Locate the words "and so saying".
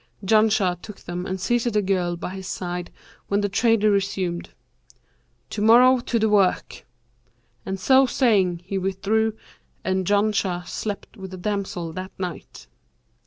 7.67-8.63